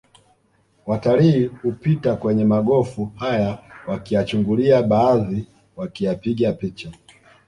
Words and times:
Watalii 0.87 1.45
hupita 1.45 2.15
kwenye 2.15 2.45
magofu 2.45 3.11
haya 3.15 3.59
wakiyachungulia 3.87 4.83
baadhi 4.83 5.45
wakiyapiga 5.77 6.53
picha 6.53 6.91